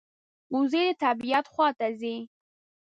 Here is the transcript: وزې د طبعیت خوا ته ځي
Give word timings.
وزې 0.55 0.83
د 0.95 0.97
طبعیت 1.03 1.45
خوا 1.53 1.67
ته 1.77 1.87
ځي 1.99 2.17